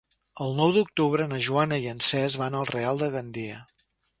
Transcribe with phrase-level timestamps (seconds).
[0.45, 3.61] El nou d'octubre na Joana i en Cesc van al Real de Gandia.